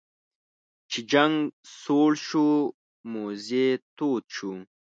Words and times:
چې 0.91 0.99
جنګ 1.11 1.35
سوړ 1.79 2.11
شو 2.27 2.47
موذي 3.11 3.67
تود 3.97 4.23
شو. 4.35 4.51